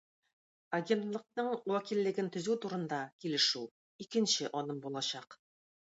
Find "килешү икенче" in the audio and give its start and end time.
3.27-4.53